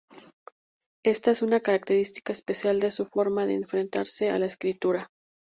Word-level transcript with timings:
Esta 1.05 1.29
es 1.29 1.43
una 1.43 1.59
característica 1.59 2.33
especial 2.33 2.79
de 2.79 2.89
su 2.89 3.05
forma 3.05 3.45
de 3.45 3.53
enfrentarse 3.53 4.31
a 4.31 4.39
la 4.39 4.47
escritura. 4.47 5.11